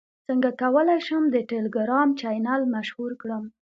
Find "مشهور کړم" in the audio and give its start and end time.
2.75-3.43